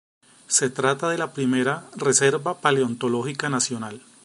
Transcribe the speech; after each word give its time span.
Se 0.47 0.71
trata 0.71 1.09
de 1.09 1.17
la 1.19 1.31
primera 1.31 1.85
"reserva 1.95 2.59
paleontológica 2.59 3.49
nacional". 3.49 4.01